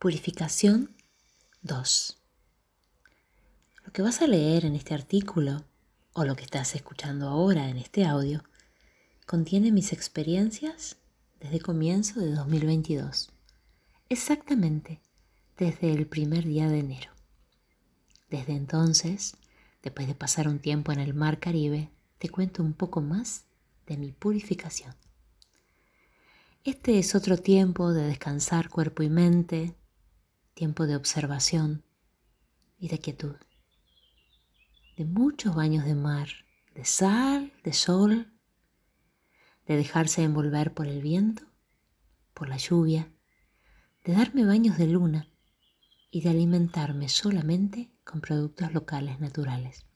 [0.00, 0.96] Purificación
[1.60, 2.16] 2.
[3.84, 5.66] Lo que vas a leer en este artículo
[6.14, 8.42] o lo que estás escuchando ahora en este audio
[9.26, 10.96] contiene mis experiencias
[11.38, 13.30] desde comienzo de 2022,
[14.08, 15.02] exactamente
[15.58, 17.10] desde el primer día de enero.
[18.30, 19.36] Desde entonces,
[19.82, 23.44] después de pasar un tiempo en el mar Caribe, te cuento un poco más
[23.86, 24.94] de mi purificación.
[26.64, 29.74] Este es otro tiempo de descansar cuerpo y mente,
[30.54, 31.84] tiempo de observación
[32.78, 33.36] y de quietud,
[34.96, 36.28] de muchos baños de mar,
[36.74, 38.32] de sal, de sol
[39.70, 41.44] de dejarse envolver por el viento,
[42.34, 43.12] por la lluvia,
[44.04, 45.28] de darme baños de luna
[46.10, 49.86] y de alimentarme solamente con productos locales naturales.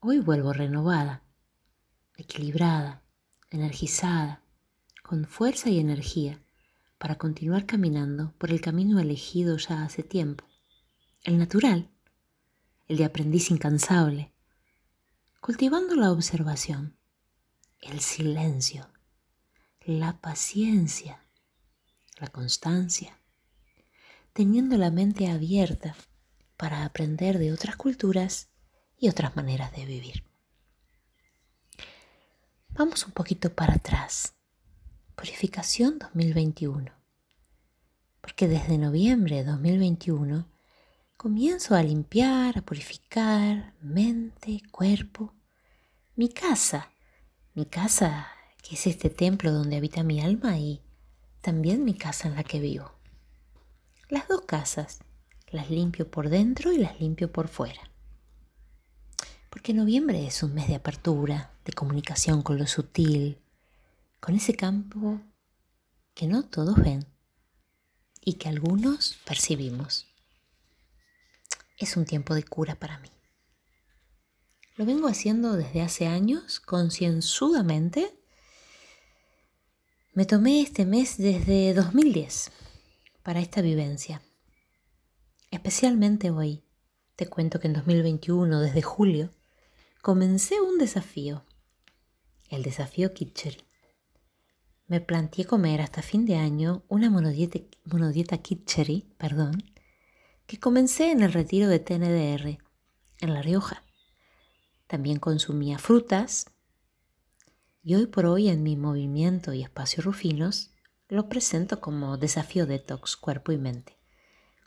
[0.00, 1.22] Hoy vuelvo renovada,
[2.18, 3.02] equilibrada,
[3.48, 4.42] energizada,
[5.02, 6.42] con fuerza y energía
[6.98, 10.44] para continuar caminando por el camino elegido ya hace tiempo,
[11.22, 11.90] el natural,
[12.88, 14.32] el de aprendiz incansable,
[15.40, 16.96] cultivando la observación,
[17.80, 18.88] el silencio,
[19.84, 21.22] la paciencia,
[22.18, 23.20] la constancia,
[24.32, 25.94] teniendo la mente abierta
[26.56, 28.48] para aprender de otras culturas
[28.98, 30.24] y otras maneras de vivir.
[32.70, 34.34] Vamos un poquito para atrás.
[35.14, 36.95] Purificación 2021.
[38.26, 40.48] Porque desde noviembre de 2021
[41.16, 45.32] comienzo a limpiar, a purificar mente, cuerpo,
[46.16, 46.90] mi casa,
[47.54, 48.26] mi casa
[48.64, 50.82] que es este templo donde habita mi alma y
[51.40, 52.90] también mi casa en la que vivo.
[54.08, 54.98] Las dos casas,
[55.52, 57.92] las limpio por dentro y las limpio por fuera.
[59.50, 63.38] Porque noviembre es un mes de apertura, de comunicación con lo sutil,
[64.18, 65.20] con ese campo
[66.12, 67.06] que no todos ven
[68.28, 70.08] y que algunos percibimos
[71.78, 73.08] es un tiempo de cura para mí.
[74.74, 78.18] Lo vengo haciendo desde hace años, concienzudamente.
[80.12, 82.50] Me tomé este mes desde 2010
[83.22, 84.20] para esta vivencia.
[85.52, 86.64] Especialmente hoy,
[87.14, 89.30] te cuento que en 2021, desde julio,
[90.02, 91.44] comencé un desafío,
[92.48, 93.65] el desafío Kitchery.
[94.88, 99.64] Me planteé comer hasta fin de año una monodieta, monodieta Kitchery, perdón,
[100.46, 102.58] que comencé en el retiro de TNDR,
[103.20, 103.82] en La Rioja.
[104.86, 106.46] También consumía frutas
[107.82, 110.70] y hoy por hoy en mi movimiento y espacio rufinos
[111.08, 113.98] lo presento como desafío detox cuerpo y mente,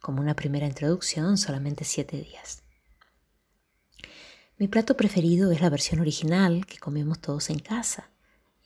[0.01, 2.63] como una primera introducción solamente siete días.
[4.57, 8.11] Mi plato preferido es la versión original que comemos todos en casa.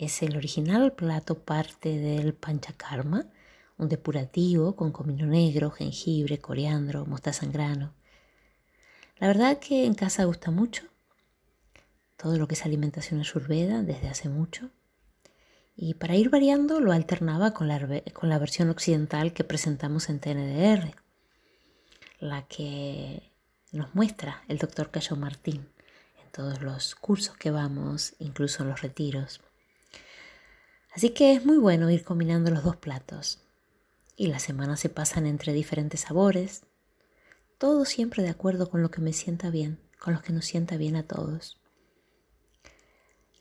[0.03, 3.25] Es el original plato parte del panchakarma,
[3.77, 7.93] un depurativo con comino negro, jengibre, coriandro, mostaza en grano.
[9.17, 10.83] La verdad que en casa gusta mucho
[12.17, 14.71] todo lo que es alimentación ayurveda desde hace mucho.
[15.77, 17.79] Y para ir variando lo alternaba con la,
[18.11, 20.95] con la versión occidental que presentamos en TNDR,
[22.19, 23.31] la que
[23.71, 25.69] nos muestra el doctor Cayo Martín
[26.21, 29.39] en todos los cursos que vamos, incluso en los retiros.
[30.93, 33.39] Así que es muy bueno ir combinando los dos platos,
[34.15, 36.63] y las semanas se pasan entre diferentes sabores,
[37.57, 40.77] todo siempre de acuerdo con lo que me sienta bien, con lo que nos sienta
[40.77, 41.59] bien a todos.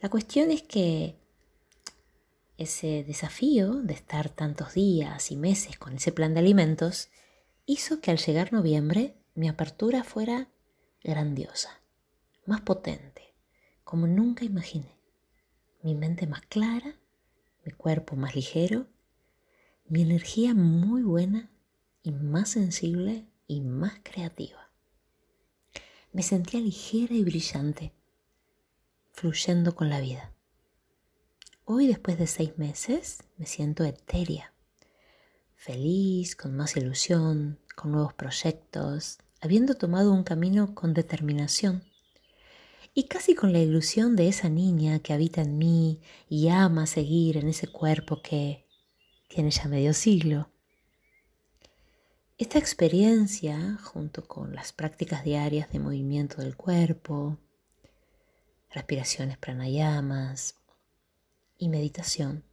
[0.00, 1.16] La cuestión es que
[2.56, 7.10] ese desafío de estar tantos días y meses con ese plan de alimentos
[7.66, 10.48] hizo que al llegar noviembre mi apertura fuera
[11.02, 11.80] grandiosa,
[12.46, 13.34] más potente,
[13.84, 14.96] como nunca imaginé.
[15.82, 16.96] Mi mente más clara,
[17.64, 18.86] mi cuerpo más ligero
[19.92, 21.50] mi energía muy buena
[22.02, 24.70] y más sensible y más creativa.
[26.12, 27.92] Me sentía ligera y brillante,
[29.12, 30.32] fluyendo con la vida.
[31.64, 34.54] Hoy, después de seis meses, me siento etérea,
[35.56, 41.84] feliz, con más ilusión, con nuevos proyectos, habiendo tomado un camino con determinación
[42.94, 47.38] y casi con la ilusión de esa niña que habita en mí y ama seguir
[47.38, 48.66] en ese cuerpo que,
[49.28, 50.50] tiene ya medio siglo.
[52.36, 57.38] Esta experiencia, junto con las prácticas diarias de movimiento del cuerpo,
[58.70, 60.56] respiraciones pranayamas
[61.56, 62.44] y meditación,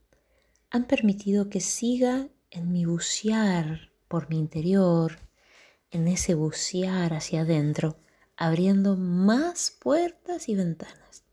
[0.70, 5.20] han permitido que siga en mi bucear por mi interior,
[5.92, 7.98] en ese bucear hacia adentro,
[8.42, 11.26] abriendo más puertas y ventanas,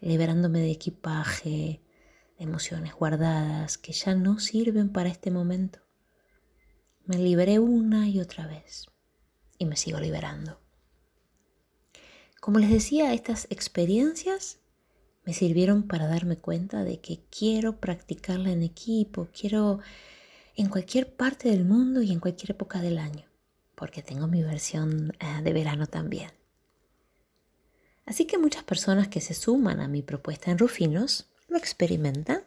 [0.00, 1.80] liberándome de equipaje,
[2.38, 5.78] emociones guardadas que ya no sirven para este momento.
[7.06, 8.84] Me liberé una y otra vez
[9.56, 10.60] y me sigo liberando.
[12.38, 14.58] Como les decía, estas experiencias
[15.24, 19.80] me sirvieron para darme cuenta de que quiero practicarla en equipo, quiero
[20.54, 23.24] en cualquier parte del mundo y en cualquier época del año,
[23.74, 26.30] porque tengo mi versión eh, de verano también.
[28.06, 32.44] Así que muchas personas que se suman a mi propuesta en Rufinos lo experimentan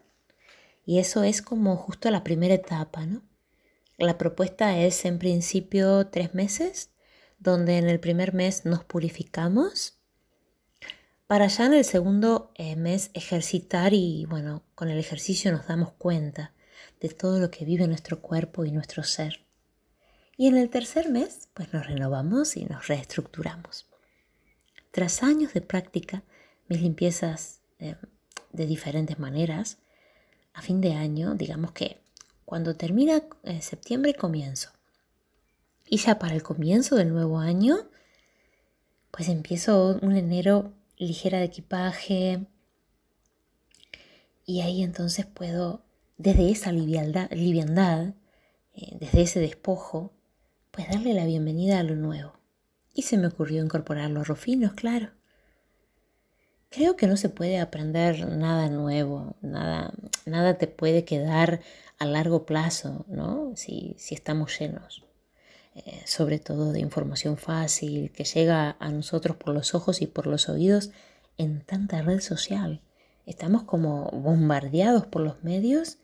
[0.85, 3.23] y eso es como justo la primera etapa, ¿no?
[3.97, 6.91] La propuesta es en principio tres meses,
[7.39, 9.97] donde en el primer mes nos purificamos
[11.25, 15.91] para ya en el segundo eh, mes ejercitar y bueno, con el ejercicio nos damos
[15.93, 16.53] cuenta
[17.01, 19.46] de todo lo que vive nuestro cuerpo y nuestro ser.
[20.37, 23.87] Y en el tercer mes, pues nos renovamos y nos reestructuramos.
[24.91, 26.23] Tras años de práctica,
[26.67, 27.95] mis limpiezas eh,
[28.53, 29.79] de diferentes maneras,
[30.53, 32.01] a fin de año, digamos que
[32.45, 34.69] cuando termina eh, septiembre comienzo.
[35.87, 37.77] Y ya para el comienzo del nuevo año,
[39.11, 42.45] pues empiezo un enero ligera de equipaje.
[44.45, 45.83] Y ahí entonces puedo,
[46.17, 48.13] desde esa liviandad,
[48.73, 50.16] eh, desde ese despojo,
[50.77, 52.33] pues darle la bienvenida a lo nuevo.
[52.93, 55.09] Y se me ocurrió incorporar los rofinos, claro.
[56.69, 59.91] Creo que no se puede aprender nada nuevo, nada,
[60.27, 61.61] nada te puede quedar
[61.97, 63.53] a largo plazo, ¿no?
[63.55, 65.03] Si, si estamos llenos.
[65.73, 70.27] Eh, sobre todo de información fácil que llega a nosotros por los ojos y por
[70.27, 70.91] los oídos
[71.39, 72.81] en tanta red social.
[73.25, 75.97] Estamos como bombardeados por los medios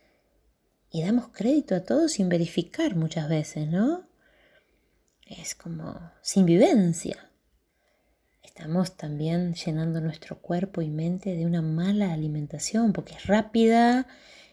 [0.90, 4.12] y damos crédito a todo sin verificar muchas veces, ¿no?
[5.38, 7.30] Es como sin vivencia.
[8.44, 14.06] Estamos también llenando nuestro cuerpo y mente de una mala alimentación porque es rápida,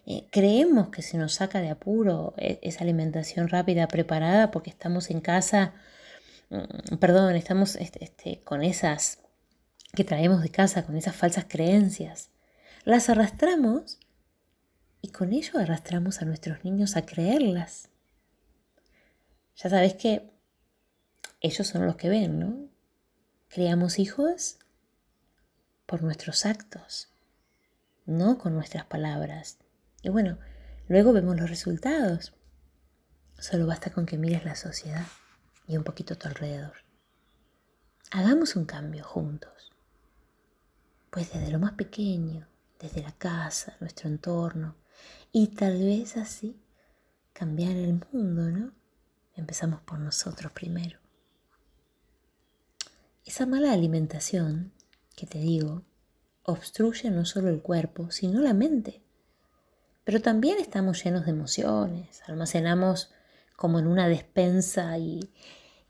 [0.07, 5.11] eh, creemos que se nos saca de apuro e, esa alimentación rápida preparada porque estamos
[5.11, 5.75] en casa,
[6.49, 9.19] mm, perdón, estamos este, este, con esas
[9.95, 12.31] que traemos de casa, con esas falsas creencias.
[12.85, 13.99] Las arrastramos
[15.03, 17.91] y con ello arrastramos a nuestros niños a creerlas.
[19.57, 20.30] Ya sabes que
[21.41, 22.69] ellos son los que ven, ¿no?
[23.49, 24.59] Creamos hijos
[25.87, 27.09] por nuestros actos,
[28.07, 29.59] no con nuestras palabras.
[30.03, 30.39] Y bueno,
[30.87, 32.35] luego vemos los resultados.
[33.39, 35.07] Solo basta con que mires la sociedad
[35.67, 36.75] y un poquito a tu alrededor.
[38.13, 39.73] Hagamos un cambio juntos.
[41.11, 42.47] Pues desde lo más pequeño,
[42.79, 44.77] desde la casa, nuestro entorno,
[45.33, 46.61] y tal vez así
[47.33, 48.73] cambiar el mundo, ¿no?
[49.35, 51.00] Empezamos por nosotros primero.
[53.25, 54.73] Esa mala alimentación,
[55.15, 55.85] que te digo,
[56.43, 59.03] obstruye no solo el cuerpo, sino la mente.
[60.05, 63.11] Pero también estamos llenos de emociones, almacenamos
[63.57, 65.31] como en una despensa y,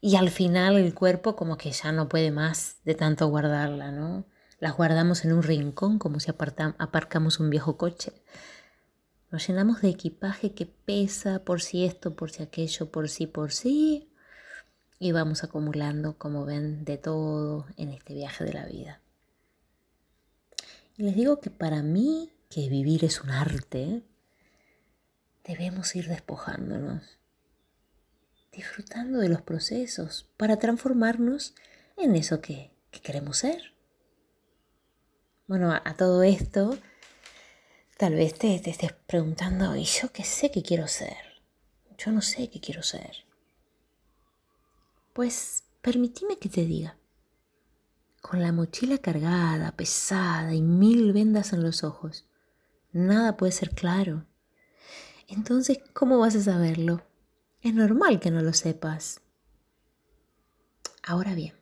[0.00, 4.26] y al final el cuerpo como que ya no puede más de tanto guardarla, ¿no?
[4.58, 8.12] Las guardamos en un rincón como si aparcamos un viejo coche.
[9.30, 13.52] Nos llenamos de equipaje que pesa por si esto, por si aquello, por si, por
[13.52, 14.09] sí.
[15.02, 19.00] Y vamos acumulando, como ven, de todo en este viaje de la vida.
[20.98, 24.02] Y les digo que para mí, que vivir es un arte,
[25.42, 27.18] debemos ir despojándonos,
[28.52, 31.54] disfrutando de los procesos para transformarnos
[31.96, 32.70] en eso que,
[33.02, 33.72] queremos ser.
[35.46, 36.76] Bueno, a, todo esto,
[37.96, 41.40] tal vez te, te estés preguntando, ¿y yo qué sé que quiero ser?
[41.96, 43.29] Yo no sé qué quiero ser.
[45.12, 46.96] Pues permitime que te diga,
[48.20, 52.26] con la mochila cargada, pesada y mil vendas en los ojos,
[52.92, 54.26] nada puede ser claro.
[55.26, 57.04] Entonces, ¿cómo vas a saberlo?
[57.60, 59.20] Es normal que no lo sepas.
[61.02, 61.54] Ahora bien,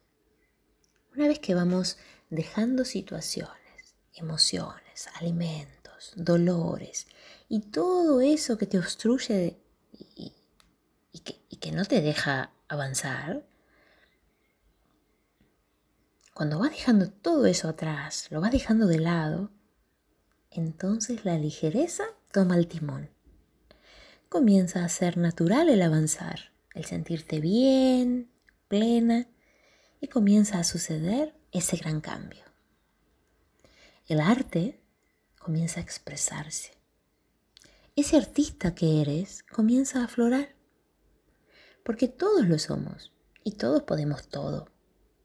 [1.14, 1.96] una vez que vamos
[2.28, 7.06] dejando situaciones, emociones, alimentos, dolores
[7.48, 9.58] y todo eso que te obstruye
[10.16, 10.32] y,
[11.24, 13.44] que, y que no te deja avanzar,
[16.34, 19.50] cuando vas dejando todo eso atrás, lo vas dejando de lado,
[20.50, 23.10] entonces la ligereza toma el timón
[24.28, 28.30] comienza a ser natural el avanzar, el sentirte bien,
[28.68, 29.26] plena,
[30.00, 32.44] y comienza a suceder ese gran cambio.
[34.06, 34.80] El arte
[35.38, 36.72] comienza a expresarse.
[37.96, 40.54] Ese artista que eres comienza a aflorar,
[41.88, 43.14] porque todos lo somos
[43.45, 44.68] y todos podemos todo.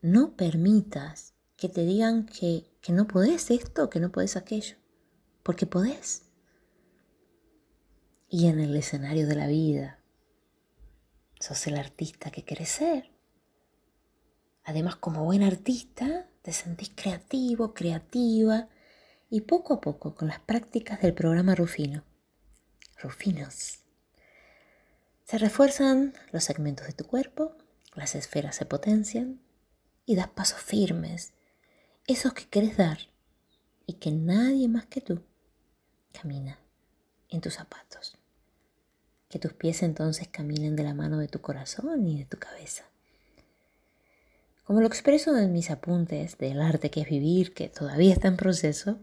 [0.02, 4.78] No permitas que te digan que, que no podés esto, que no podés aquello,
[5.44, 6.24] porque podés.
[8.30, 10.00] y en el escenario de la vida.
[11.38, 13.12] Sos el artista que querés ser.
[14.64, 18.70] Además, como buen artista, te sentís creativo, creativa
[19.30, 22.06] y poco a poco con las prácticas del programa Rufino.
[23.02, 23.83] Rufinos.
[25.24, 27.56] Se refuerzan los segmentos de tu cuerpo,
[27.96, 29.40] las esferas se potencian
[30.06, 31.34] y das pasos firmes,
[32.08, 33.00] esos que querés dar
[33.86, 35.24] y que nadie más que tú
[36.12, 36.60] camina
[37.30, 38.18] en tus zapatos.
[39.30, 42.84] Que tus pies entonces caminen de la mano de tu corazón y de tu cabeza.
[44.64, 48.38] Como lo expreso en mis apuntes del arte que es vivir, que todavía está en
[48.38, 49.00] proceso,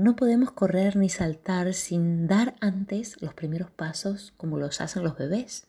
[0.00, 5.14] no podemos correr ni saltar sin dar antes los primeros pasos como los hacen los
[5.14, 5.66] bebés,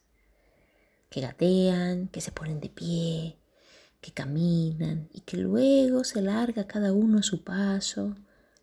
[1.10, 3.38] que gatean, que se ponen de pie,
[4.00, 8.16] que caminan y que luego se larga cada uno a su paso,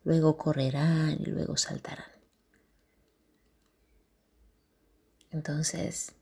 [0.04, 2.12] luego correrán y luego saltarán.
[5.30, 6.14] Entonces,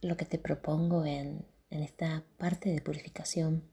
[0.00, 3.64] lo que te propongo en, en esta parte de purificación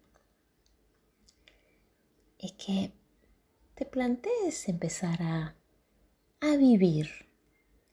[2.39, 2.96] es que
[3.77, 5.55] te plantees empezar a,
[6.41, 7.27] a vivir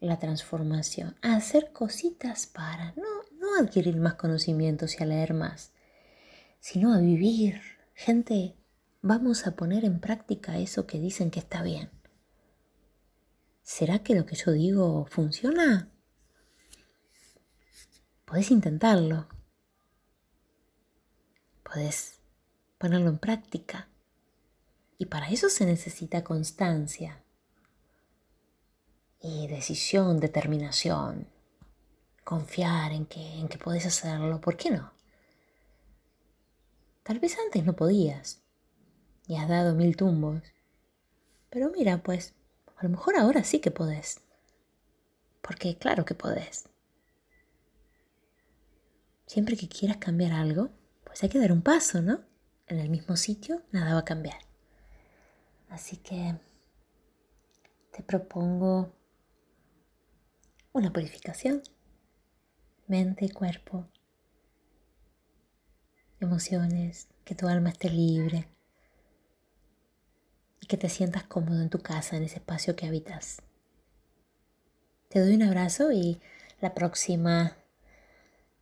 [0.00, 3.04] la transformación, a hacer cositas para, no,
[3.38, 5.74] no adquirir más conocimientos y a leer más,
[6.58, 7.60] sino a vivir.
[7.92, 8.56] Gente,
[9.02, 11.90] vamos a poner en práctica eso que dicen que está bien.
[13.62, 15.90] ¿Será que lo que yo digo funciona?
[18.24, 19.28] Podés intentarlo.
[21.62, 22.20] Podés
[22.78, 23.88] ponerlo en práctica.
[24.98, 27.22] Y para eso se necesita constancia
[29.20, 31.26] y decisión, determinación.
[32.24, 34.40] Confiar en que, en que podés hacerlo.
[34.40, 34.92] ¿Por qué no?
[37.02, 38.42] Tal vez antes no podías
[39.26, 40.42] y has dado mil tumbos.
[41.50, 42.34] Pero mira, pues,
[42.76, 44.20] a lo mejor ahora sí que podés.
[45.40, 46.64] Porque claro que podés.
[49.26, 50.70] Siempre que quieras cambiar algo,
[51.04, 52.20] pues hay que dar un paso, ¿no?
[52.66, 54.38] En el mismo sitio nada va a cambiar.
[55.74, 56.36] Así que
[57.90, 58.92] te propongo
[60.72, 61.64] una purificación,
[62.86, 63.88] mente y cuerpo,
[66.20, 68.46] emociones, que tu alma esté libre
[70.60, 73.42] y que te sientas cómodo en tu casa, en ese espacio que habitas.
[75.08, 76.20] Te doy un abrazo y
[76.60, 77.56] la próxima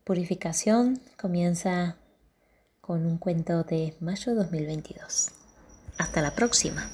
[0.04, 1.98] purificación comienza
[2.80, 5.32] con un cuento de mayo 2022.
[5.98, 6.90] Hasta la próxima.